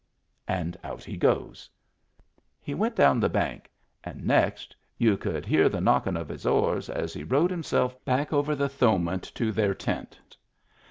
And 0.47 0.75
out 0.83 1.03
he 1.03 1.15
goes. 1.15 1.69
He 2.59 2.73
went 2.73 2.95
down 2.95 3.19
the 3.19 3.29
bank, 3.29 3.69
and 4.03 4.25
next 4.25 4.75
y'u 4.97 5.15
could 5.15 5.45
hear 5.45 5.69
the 5.69 5.79
knockin' 5.79 6.17
of 6.17 6.27
his 6.27 6.43
oars, 6.43 6.89
as 6.89 7.13
he 7.13 7.23
rowed 7.23 7.51
himself 7.51 8.03
back 8.03 8.33
over 8.33 8.55
the 8.55 8.67
Thowmet 8.67 9.21
to 9.35 9.51
their 9.51 9.75
tent. 9.75 10.19